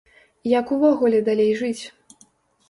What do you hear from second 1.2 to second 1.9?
далей жыць?